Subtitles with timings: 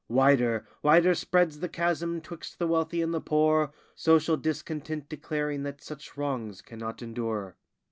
[0.09, 5.83] Wider, wider spreads the chasm 'twixt the wealthy and the poor, Social discontent declaring that
[5.83, 7.55] such wrongs cannot endure.